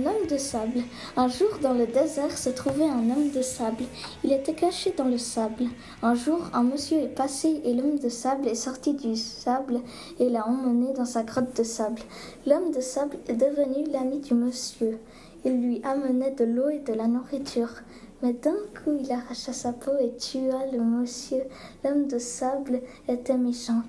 [0.00, 0.82] homme de sable.
[1.16, 3.84] Un jour, dans le désert, se trouvait un homme de sable.
[4.22, 5.64] Il était caché dans le sable.
[6.02, 9.80] Un jour, un monsieur est passé et l'homme de sable est sorti du sable
[10.18, 12.02] et l'a emmené dans sa grotte de sable.
[12.46, 14.98] L'homme de sable est devenu l'ami du monsieur.
[15.44, 17.70] Il lui amenait de l'eau et de la nourriture.
[18.22, 21.42] Mais d'un coup, il arracha sa peau et tua le monsieur.
[21.84, 23.82] L'homme de sable était méchant.